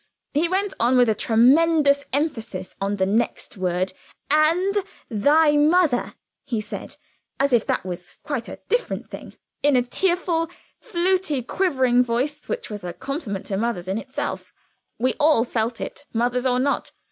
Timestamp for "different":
8.67-9.11